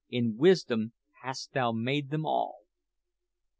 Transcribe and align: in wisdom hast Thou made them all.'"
in 0.09 0.35
wisdom 0.35 0.93
hast 1.21 1.53
Thou 1.53 1.71
made 1.71 2.09
them 2.09 2.25
all.'" 2.25 2.63